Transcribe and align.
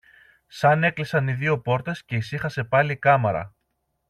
Σαν 0.47 0.83
έκλεισαν 0.83 1.27
οι 1.27 1.33
δυο 1.33 1.59
πόρτες 1.59 2.03
και 2.03 2.15
ησύχασε 2.15 2.63
πάλι 2.63 2.91
η 2.91 2.97
κάμαρα 2.97 3.53